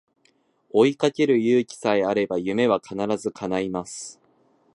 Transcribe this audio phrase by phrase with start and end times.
[0.71, 4.19] 追いかける勇気さえあれば夢は必ず叶います